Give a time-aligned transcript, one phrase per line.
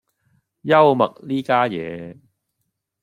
[0.63, 2.17] 幽默呢家嘢